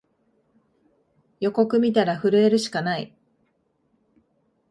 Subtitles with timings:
[1.39, 3.15] 予告みたら震えるしかない